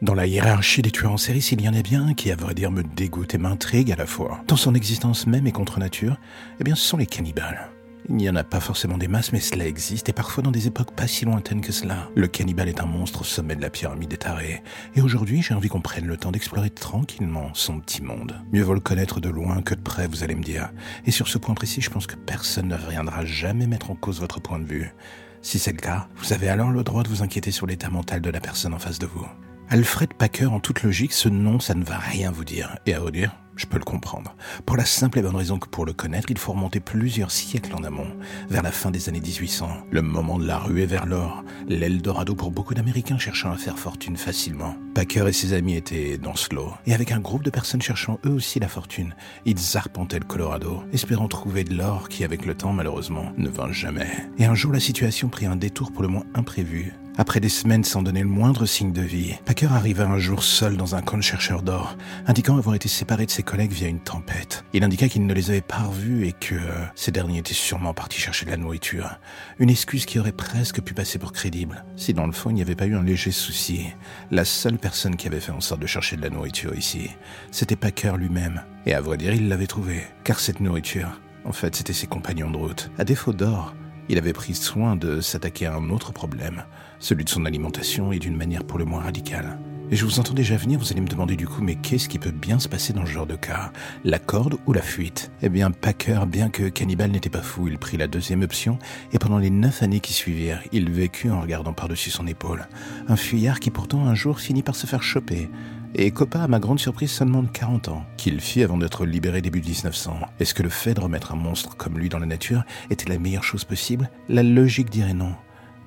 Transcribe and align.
Dans 0.00 0.14
la 0.14 0.26
hiérarchie 0.28 0.80
des 0.80 0.92
tueurs 0.92 1.10
en 1.10 1.16
série, 1.16 1.42
s'il 1.42 1.60
y 1.60 1.68
en 1.68 1.74
a 1.74 1.82
bien 1.82 2.14
qui, 2.14 2.30
à 2.30 2.36
vrai 2.36 2.54
dire, 2.54 2.70
me 2.70 2.84
dégoûte 2.84 3.34
et 3.34 3.38
m'intrigue 3.38 3.90
à 3.90 3.96
la 3.96 4.06
fois, 4.06 4.40
dans 4.46 4.54
son 4.54 4.76
existence 4.76 5.26
même 5.26 5.48
et 5.48 5.52
contre 5.52 5.80
nature, 5.80 6.18
eh 6.60 6.64
bien, 6.64 6.76
ce 6.76 6.84
sont 6.84 6.98
les 6.98 7.06
cannibales. 7.06 7.68
Il 8.08 8.14
n'y 8.14 8.30
en 8.30 8.36
a 8.36 8.44
pas 8.44 8.60
forcément 8.60 8.96
des 8.96 9.08
masses, 9.08 9.32
mais 9.32 9.40
cela 9.40 9.66
existe, 9.66 10.08
et 10.08 10.12
parfois 10.12 10.44
dans 10.44 10.52
des 10.52 10.68
époques 10.68 10.92
pas 10.92 11.08
si 11.08 11.24
lointaines 11.24 11.62
que 11.62 11.72
cela. 11.72 12.08
Le 12.14 12.28
cannibale 12.28 12.68
est 12.68 12.80
un 12.80 12.86
monstre 12.86 13.22
au 13.22 13.24
sommet 13.24 13.56
de 13.56 13.60
la 13.60 13.70
pyramide 13.70 14.08
des 14.08 14.16
tarés. 14.18 14.62
Et 14.94 15.02
aujourd'hui, 15.02 15.42
j'ai 15.42 15.54
envie 15.54 15.68
qu'on 15.68 15.80
prenne 15.80 16.06
le 16.06 16.16
temps 16.16 16.30
d'explorer 16.30 16.70
tranquillement 16.70 17.50
son 17.54 17.80
petit 17.80 18.02
monde. 18.02 18.40
Mieux 18.52 18.62
vaut 18.62 18.74
le 18.74 18.80
connaître 18.80 19.18
de 19.18 19.28
loin 19.28 19.62
que 19.62 19.74
de 19.74 19.80
près, 19.80 20.06
vous 20.06 20.22
allez 20.22 20.36
me 20.36 20.44
dire. 20.44 20.70
Et 21.06 21.10
sur 21.10 21.26
ce 21.26 21.38
point 21.38 21.56
précis, 21.56 21.80
je 21.80 21.90
pense 21.90 22.06
que 22.06 22.14
personne 22.14 22.68
ne 22.68 22.76
viendra 22.76 23.24
jamais 23.24 23.66
mettre 23.66 23.90
en 23.90 23.96
cause 23.96 24.20
votre 24.20 24.40
point 24.40 24.60
de 24.60 24.64
vue. 24.64 24.94
Si 25.42 25.58
c'est 25.58 25.72
le 25.72 25.78
cas, 25.78 26.06
vous 26.18 26.32
avez 26.32 26.48
alors 26.48 26.70
le 26.70 26.84
droit 26.84 27.02
de 27.02 27.08
vous 27.08 27.24
inquiéter 27.24 27.50
sur 27.50 27.66
l'état 27.66 27.90
mental 27.90 28.20
de 28.20 28.30
la 28.30 28.40
personne 28.40 28.74
en 28.74 28.78
face 28.78 29.00
de 29.00 29.06
vous. 29.06 29.26
Alfred 29.70 30.14
Packer, 30.14 30.46
en 30.46 30.60
toute 30.60 30.82
logique, 30.82 31.12
ce 31.12 31.28
nom, 31.28 31.60
ça 31.60 31.74
ne 31.74 31.84
va 31.84 31.98
rien 31.98 32.30
vous 32.30 32.44
dire. 32.44 32.78
Et 32.86 32.94
à 32.94 33.00
vous 33.00 33.10
dire, 33.10 33.36
je 33.54 33.66
peux 33.66 33.76
le 33.76 33.84
comprendre. 33.84 34.34
Pour 34.64 34.78
la 34.78 34.86
simple 34.86 35.18
et 35.18 35.22
bonne 35.22 35.36
raison 35.36 35.58
que 35.58 35.68
pour 35.68 35.84
le 35.84 35.92
connaître, 35.92 36.30
il 36.30 36.38
faut 36.38 36.52
remonter 36.52 36.80
plusieurs 36.80 37.30
siècles 37.30 37.74
en 37.74 37.84
amont, 37.84 38.06
vers 38.48 38.62
la 38.62 38.72
fin 38.72 38.90
des 38.90 39.10
années 39.10 39.20
1800, 39.20 39.68
le 39.90 40.00
moment 40.00 40.38
de 40.38 40.46
la 40.46 40.56
ruée 40.56 40.86
vers 40.86 41.04
l'or, 41.04 41.44
l'Eldorado 41.68 42.34
pour 42.34 42.50
beaucoup 42.50 42.72
d'Américains 42.72 43.18
cherchant 43.18 43.50
à 43.52 43.58
faire 43.58 43.78
fortune 43.78 44.16
facilement. 44.16 44.74
Packer 44.94 45.28
et 45.28 45.34
ses 45.34 45.52
amis 45.52 45.76
étaient 45.76 46.16
dans 46.16 46.34
ce 46.34 46.54
lot, 46.54 46.72
et 46.86 46.94
avec 46.94 47.12
un 47.12 47.20
groupe 47.20 47.42
de 47.42 47.50
personnes 47.50 47.82
cherchant 47.82 48.18
eux 48.24 48.30
aussi 48.30 48.60
la 48.60 48.68
fortune, 48.68 49.14
ils 49.44 49.76
arpentaient 49.76 50.18
le 50.18 50.24
Colorado, 50.24 50.82
espérant 50.94 51.28
trouver 51.28 51.64
de 51.64 51.74
l'or 51.74 52.08
qui, 52.08 52.24
avec 52.24 52.46
le 52.46 52.54
temps, 52.54 52.72
malheureusement, 52.72 53.32
ne 53.36 53.50
vint 53.50 53.70
jamais. 53.70 54.30
Et 54.38 54.46
un 54.46 54.54
jour, 54.54 54.72
la 54.72 54.80
situation 54.80 55.28
prit 55.28 55.44
un 55.44 55.56
détour 55.56 55.92
pour 55.92 56.00
le 56.00 56.08
moins 56.08 56.24
imprévu. 56.34 56.94
Après 57.20 57.40
des 57.40 57.48
semaines 57.48 57.82
sans 57.82 58.02
donner 58.02 58.22
le 58.22 58.28
moindre 58.28 58.64
signe 58.64 58.92
de 58.92 59.02
vie, 59.02 59.34
Packer 59.44 59.66
arriva 59.72 60.06
un 60.06 60.18
jour 60.18 60.44
seul 60.44 60.76
dans 60.76 60.94
un 60.94 61.02
camp 61.02 61.16
de 61.16 61.22
chercheurs 61.22 61.62
d'or, 61.62 61.96
indiquant 62.28 62.56
avoir 62.56 62.76
été 62.76 62.88
séparé 62.88 63.26
de 63.26 63.30
ses 63.32 63.42
collègues 63.42 63.72
via 63.72 63.88
une 63.88 63.98
tempête. 63.98 64.64
Il 64.72 64.84
indiqua 64.84 65.08
qu'il 65.08 65.26
ne 65.26 65.34
les 65.34 65.50
avait 65.50 65.60
pas 65.60 65.82
revus 65.82 66.28
et 66.28 66.32
que 66.32 66.54
euh, 66.54 66.84
ces 66.94 67.10
derniers 67.10 67.38
étaient 67.38 67.54
sûrement 67.54 67.92
partis 67.92 68.20
chercher 68.20 68.46
de 68.46 68.52
la 68.52 68.56
nourriture. 68.56 69.18
Une 69.58 69.68
excuse 69.68 70.06
qui 70.06 70.20
aurait 70.20 70.30
presque 70.30 70.80
pu 70.80 70.94
passer 70.94 71.18
pour 71.18 71.32
crédible, 71.32 71.84
si 71.96 72.14
dans 72.14 72.24
le 72.24 72.30
fond 72.30 72.50
il 72.50 72.54
n'y 72.54 72.62
avait 72.62 72.76
pas 72.76 72.86
eu 72.86 72.94
un 72.94 73.02
léger 73.02 73.32
souci. 73.32 73.88
La 74.30 74.44
seule 74.44 74.78
personne 74.78 75.16
qui 75.16 75.26
avait 75.26 75.40
fait 75.40 75.50
en 75.50 75.60
sorte 75.60 75.80
de 75.80 75.88
chercher 75.88 76.16
de 76.16 76.22
la 76.22 76.30
nourriture 76.30 76.76
ici, 76.76 77.10
c'était 77.50 77.74
Packer 77.74 78.12
lui-même. 78.16 78.62
Et 78.86 78.94
à 78.94 79.00
vrai 79.00 79.16
dire, 79.16 79.34
il 79.34 79.48
l'avait 79.48 79.66
trouvé, 79.66 80.04
car 80.22 80.38
cette 80.38 80.60
nourriture, 80.60 81.20
en 81.44 81.52
fait, 81.52 81.74
c'était 81.74 81.92
ses 81.92 82.06
compagnons 82.06 82.52
de 82.52 82.58
route. 82.58 82.92
À 82.96 83.04
défaut 83.04 83.32
d'or, 83.32 83.74
il 84.08 84.18
avait 84.18 84.32
pris 84.32 84.54
soin 84.54 84.96
de 84.96 85.20
s'attaquer 85.20 85.66
à 85.66 85.74
un 85.74 85.90
autre 85.90 86.12
problème, 86.12 86.64
celui 86.98 87.24
de 87.24 87.30
son 87.30 87.44
alimentation 87.44 88.12
et 88.12 88.18
d'une 88.18 88.36
manière 88.36 88.64
pour 88.64 88.78
le 88.78 88.84
moins 88.84 89.02
radicale. 89.02 89.58
Et 89.90 89.96
je 89.96 90.04
vous 90.04 90.20
entends 90.20 90.34
déjà 90.34 90.54
venir, 90.56 90.78
vous 90.78 90.92
allez 90.92 91.00
me 91.00 91.08
demander 91.08 91.34
du 91.34 91.46
coup, 91.46 91.62
mais 91.62 91.74
qu'est-ce 91.76 92.10
qui 92.10 92.18
peut 92.18 92.30
bien 92.30 92.58
se 92.58 92.68
passer 92.68 92.92
dans 92.92 93.06
ce 93.06 93.10
genre 93.10 93.26
de 93.26 93.36
cas? 93.36 93.72
La 94.04 94.18
corde 94.18 94.58
ou 94.66 94.74
la 94.74 94.82
fuite? 94.82 95.30
Eh 95.40 95.48
bien, 95.48 95.70
Packer, 95.70 96.26
bien 96.26 96.50
que 96.50 96.68
cannibale 96.68 97.10
n'était 97.10 97.30
pas 97.30 97.40
fou, 97.40 97.68
il 97.68 97.78
prit 97.78 97.96
la 97.96 98.06
deuxième 98.06 98.42
option, 98.42 98.78
et 99.12 99.18
pendant 99.18 99.38
les 99.38 99.48
neuf 99.48 99.82
années 99.82 100.00
qui 100.00 100.12
suivirent, 100.12 100.60
il 100.72 100.90
vécut 100.90 101.30
en 101.30 101.40
regardant 101.40 101.72
par-dessus 101.72 102.10
son 102.10 102.26
épaule. 102.26 102.68
Un 103.08 103.16
fuyard 103.16 103.60
qui 103.60 103.70
pourtant 103.70 104.06
un 104.06 104.14
jour 104.14 104.40
finit 104.40 104.62
par 104.62 104.74
se 104.74 104.86
faire 104.86 105.02
choper, 105.02 105.48
et 105.94 106.10
copa 106.10 106.40
à 106.40 106.48
ma 106.48 106.58
grande 106.58 106.78
surprise 106.78 107.10
seulement 107.10 107.42
de 107.42 107.48
40 107.48 107.88
ans, 107.88 108.04
qu'il 108.16 108.40
fit 108.40 108.62
avant 108.62 108.78
d'être 108.78 109.06
libéré 109.06 109.40
début 109.40 109.60
1900. 109.60 110.16
Est-ce 110.40 110.54
que 110.54 110.62
le 110.62 110.68
fait 110.68 110.94
de 110.94 111.00
remettre 111.00 111.32
un 111.32 111.36
monstre 111.36 111.76
comme 111.76 111.98
lui 111.98 112.08
dans 112.08 112.18
la 112.18 112.26
nature 112.26 112.64
était 112.90 113.08
la 113.08 113.18
meilleure 113.18 113.44
chose 113.44 113.64
possible? 113.64 114.10
La 114.28 114.42
logique 114.42 114.90
dirait 114.90 115.14
non. 115.14 115.34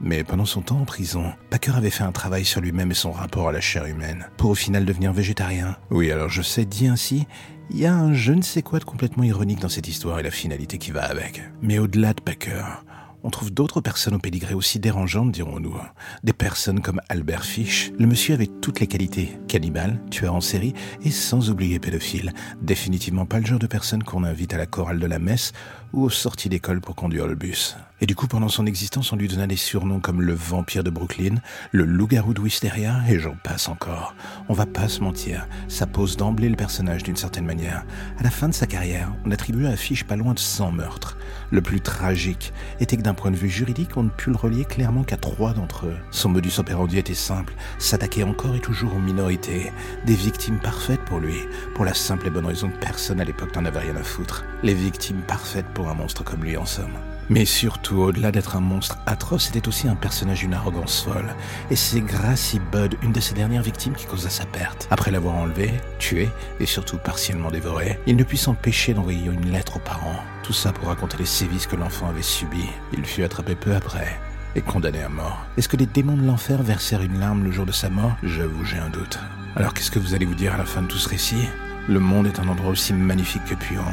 Mais 0.03 0.23
pendant 0.23 0.45
son 0.45 0.61
temps 0.61 0.79
en 0.79 0.85
prison, 0.85 1.31
Packer 1.51 1.75
avait 1.75 1.91
fait 1.91 2.03
un 2.03 2.11
travail 2.11 2.43
sur 2.43 2.59
lui-même 2.59 2.89
et 2.89 2.95
son 2.95 3.11
rapport 3.11 3.49
à 3.49 3.51
la 3.51 3.61
chair 3.61 3.85
humaine, 3.85 4.27
pour 4.37 4.49
au 4.49 4.55
final 4.55 4.83
devenir 4.83 5.13
végétarien. 5.13 5.77
Oui, 5.91 6.11
alors 6.11 6.29
je 6.29 6.41
sais, 6.41 6.65
dit 6.65 6.87
ainsi, 6.87 7.27
il 7.69 7.77
y 7.77 7.85
a 7.85 7.93
un 7.93 8.11
je 8.11 8.33
ne 8.33 8.41
sais 8.41 8.63
quoi 8.63 8.79
de 8.79 8.83
complètement 8.83 9.23
ironique 9.23 9.59
dans 9.59 9.69
cette 9.69 9.87
histoire 9.87 10.19
et 10.19 10.23
la 10.23 10.31
finalité 10.31 10.79
qui 10.79 10.89
va 10.89 11.03
avec. 11.03 11.43
Mais 11.61 11.77
au-delà 11.77 12.13
de 12.13 12.21
Packer, 12.21 12.83
on 13.23 13.29
trouve 13.29 13.51
d'autres 13.51 13.81
personnes 13.81 14.15
au 14.15 14.19
pédigré 14.19 14.53
aussi 14.53 14.79
dérangeantes, 14.79 15.31
dirons-nous. 15.31 15.75
Des 16.23 16.33
personnes 16.33 16.81
comme 16.81 17.01
Albert 17.09 17.45
Fish. 17.45 17.91
Le 17.97 18.07
monsieur 18.07 18.33
avait 18.33 18.47
toutes 18.47 18.79
les 18.79 18.87
qualités. 18.87 19.37
Cannibale, 19.47 19.99
tueur 20.09 20.33
en 20.33 20.41
série 20.41 20.73
et 21.03 21.11
sans 21.11 21.49
oublier 21.49 21.79
pédophile. 21.79 22.33
Définitivement 22.61 23.25
pas 23.25 23.39
le 23.39 23.45
genre 23.45 23.59
de 23.59 23.67
personne 23.67 24.03
qu'on 24.03 24.23
invite 24.23 24.53
à 24.53 24.57
la 24.57 24.65
chorale 24.65 24.99
de 24.99 25.07
la 25.07 25.19
messe 25.19 25.53
ou 25.93 26.03
aux 26.03 26.09
sorties 26.09 26.49
d'école 26.49 26.81
pour 26.81 26.95
conduire 26.95 27.27
le 27.27 27.35
bus. 27.35 27.77
Et 28.03 28.07
du 28.07 28.15
coup, 28.15 28.25
pendant 28.25 28.49
son 28.49 28.65
existence, 28.65 29.13
on 29.13 29.15
lui 29.15 29.27
donna 29.27 29.45
des 29.45 29.55
surnoms 29.55 29.99
comme 29.99 30.23
le 30.23 30.33
vampire 30.33 30.83
de 30.83 30.89
Brooklyn, 30.89 31.35
le 31.71 31.85
loup-garou 31.85 32.33
de 32.33 32.41
Wisteria, 32.41 32.99
et 33.07 33.19
j'en 33.19 33.35
passe 33.35 33.69
encore. 33.69 34.15
On 34.49 34.55
va 34.55 34.65
pas 34.65 34.87
se 34.87 35.01
mentir, 35.01 35.47
ça 35.67 35.85
pose 35.85 36.17
d'emblée 36.17 36.49
le 36.49 36.55
personnage 36.55 37.03
d'une 37.03 37.15
certaine 37.15 37.45
manière. 37.45 37.85
À 38.17 38.23
la 38.23 38.31
fin 38.31 38.49
de 38.49 38.55
sa 38.55 38.65
carrière, 38.65 39.13
on 39.23 39.29
attribuait 39.29 39.67
à 39.67 39.75
Fish 39.75 40.03
pas 40.03 40.15
loin 40.15 40.33
de 40.33 40.39
100 40.39 40.71
meurtres. 40.71 41.15
Le 41.51 41.61
plus 41.61 41.79
tragique 41.79 42.53
était 42.79 42.97
que 42.97 43.03
d'un 43.03 43.13
point 43.13 43.29
de 43.29 43.35
vue 43.35 43.51
juridique, 43.51 43.95
on 43.95 44.03
ne 44.03 44.09
put 44.09 44.31
le 44.31 44.35
relier 44.35 44.65
clairement 44.65 45.03
qu'à 45.03 45.17
trois 45.17 45.53
d'entre 45.53 45.85
eux. 45.85 45.97
Son 46.09 46.29
modus 46.29 46.57
operandi 46.57 46.97
était 46.97 47.13
simple, 47.13 47.53
s'attaquer 47.77 48.23
encore 48.23 48.55
et 48.55 48.61
toujours 48.61 48.95
aux 48.95 48.99
minorités, 48.99 49.71
des 50.07 50.15
victimes 50.15 50.59
parfaites 50.59 51.05
pour 51.05 51.19
lui, 51.19 51.37
pour 51.75 51.85
la 51.85 51.93
simple 51.93 52.25
et 52.25 52.31
bonne 52.31 52.47
raison 52.47 52.69
que 52.69 52.79
personne 52.79 53.21
à 53.21 53.25
l'époque 53.25 53.55
n'en 53.55 53.65
avait 53.65 53.79
rien 53.79 53.95
à 53.95 54.03
foutre. 54.03 54.43
Les 54.63 54.73
victimes 54.73 55.21
parfaites 55.21 55.67
pour 55.75 55.87
un 55.87 55.93
monstre 55.93 56.23
comme 56.23 56.43
lui 56.43 56.57
en 56.57 56.65
somme. 56.65 56.97
Mais 57.31 57.45
surtout, 57.45 57.95
au-delà 57.95 58.29
d'être 58.33 58.57
un 58.57 58.59
monstre 58.59 58.97
atroce, 59.05 59.45
c'était 59.45 59.69
aussi 59.69 59.87
un 59.87 59.95
personnage 59.95 60.39
d'une 60.39 60.53
arrogance 60.53 61.01
folle. 61.01 61.33
Et 61.69 61.77
c'est 61.77 62.01
Gracie 62.01 62.59
Bud, 62.73 62.97
une 63.01 63.13
de 63.13 63.21
ses 63.21 63.33
dernières 63.33 63.61
victimes, 63.61 63.93
qui 63.93 64.05
causa 64.05 64.29
sa 64.29 64.45
perte. 64.45 64.89
Après 64.91 65.11
l'avoir 65.11 65.35
enlevé, 65.35 65.71
tué 65.97 66.27
et 66.59 66.65
surtout 66.65 66.97
partiellement 66.97 67.49
dévoré, 67.49 67.97
il 68.05 68.17
ne 68.17 68.25
put 68.25 68.35
s'empêcher 68.35 68.93
d'envoyer 68.93 69.27
une 69.27 69.49
lettre 69.49 69.77
aux 69.77 69.79
parents. 69.79 70.19
Tout 70.43 70.51
ça 70.51 70.73
pour 70.73 70.89
raconter 70.89 71.19
les 71.19 71.25
sévices 71.25 71.67
que 71.67 71.77
l'enfant 71.77 72.09
avait 72.09 72.21
subis. 72.21 72.69
Il 72.91 73.05
fut 73.05 73.23
attrapé 73.23 73.55
peu 73.55 73.73
après 73.73 74.19
et 74.55 74.61
condamné 74.61 75.01
à 75.01 75.07
mort. 75.07 75.45
Est-ce 75.55 75.69
que 75.69 75.77
les 75.77 75.85
démons 75.85 76.17
de 76.17 76.27
l'enfer 76.27 76.61
versèrent 76.61 77.01
une 77.01 77.17
larme 77.17 77.45
le 77.45 77.51
jour 77.51 77.65
de 77.65 77.71
sa 77.71 77.89
mort? 77.89 78.17
J'avoue, 78.23 78.65
j'ai 78.65 78.77
un 78.77 78.89
doute. 78.89 79.19
Alors 79.55 79.73
qu'est-ce 79.73 79.91
que 79.91 79.99
vous 79.99 80.13
allez 80.13 80.25
vous 80.25 80.35
dire 80.35 80.53
à 80.53 80.57
la 80.57 80.65
fin 80.65 80.81
de 80.81 80.87
tout 80.87 80.97
ce 80.97 81.07
récit? 81.07 81.47
Le 81.87 82.01
monde 82.01 82.27
est 82.27 82.41
un 82.41 82.49
endroit 82.49 82.71
aussi 82.71 82.91
magnifique 82.91 83.45
que 83.45 83.55
puant. 83.55 83.85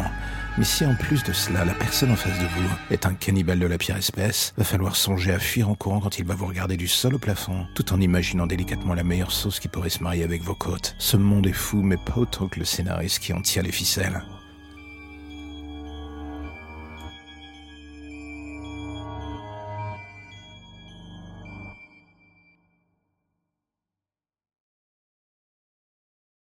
Mais 0.59 0.65
si 0.65 0.85
en 0.85 0.97
plus 0.97 1.23
de 1.23 1.33
cela, 1.33 1.65
la 1.65 1.73
personne 1.73 2.11
en 2.11 2.17
face 2.17 2.37
de 2.41 2.47
vous 2.47 2.69
est 2.91 3.07
un 3.07 3.15
cannibale 3.15 3.61
de 3.61 3.67
la 3.69 3.79
pire 3.79 3.97
espèce, 3.97 4.53
va 4.57 4.65
falloir 4.65 4.97
songer 4.97 5.33
à 5.33 5.39
fuir 5.39 5.71
en 5.71 5.77
courant 5.77 6.01
quand 6.01 6.19
il 6.19 6.25
va 6.25 6.35
vous 6.35 6.47
regarder 6.47 6.77
du 6.77 6.89
sol 6.89 7.15
au 7.15 7.19
plafond, 7.19 7.69
tout 7.77 7.93
en 7.93 8.01
imaginant 8.01 8.45
délicatement 8.45 8.95
la 8.95 9.05
meilleure 9.05 9.31
sauce 9.31 9.61
qui 9.61 9.69
pourrait 9.69 9.89
se 9.89 10.03
marier 10.03 10.25
avec 10.25 10.43
vos 10.43 10.57
côtes. 10.57 10.97
Ce 10.99 11.17
monde 11.17 11.47
est 11.47 11.53
fou, 11.53 11.83
mais 11.83 11.97
pas 11.97 12.17
autant 12.17 12.49
que 12.49 12.59
le 12.59 12.65
scénariste 12.65 13.21
qui 13.21 13.33
en 13.33 13.41
tire 13.41 13.63
les 13.63 13.71
ficelles. 13.71 14.21